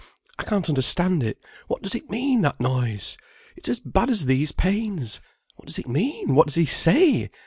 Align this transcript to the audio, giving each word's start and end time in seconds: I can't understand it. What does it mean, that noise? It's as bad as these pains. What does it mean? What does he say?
I 0.39 0.43
can't 0.43 0.67
understand 0.67 1.21
it. 1.21 1.37
What 1.67 1.83
does 1.83 1.93
it 1.93 2.09
mean, 2.09 2.41
that 2.41 2.59
noise? 2.59 3.19
It's 3.55 3.69
as 3.69 3.79
bad 3.79 4.09
as 4.09 4.25
these 4.25 4.51
pains. 4.51 5.21
What 5.57 5.67
does 5.67 5.77
it 5.77 5.87
mean? 5.87 6.33
What 6.33 6.47
does 6.47 6.55
he 6.55 6.65
say? 6.65 7.29